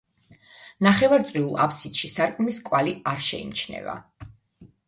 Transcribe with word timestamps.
ნახევარწრიულ 0.87 1.53
აფსიდში 1.65 2.11
სარკმლის 2.13 2.59
კვალი 2.71 2.97
არ 3.13 3.25
შეიმჩნევა. 3.29 3.99